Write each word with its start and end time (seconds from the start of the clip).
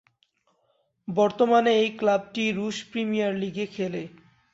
বর্তমানে 1.07 1.71
এই 1.81 1.89
ক্লাবটি 1.99 2.43
রুশ 2.51 2.77
প্রিমিয়ার 2.91 3.33
লীগে 3.35 3.65
খেলে। 3.67 4.03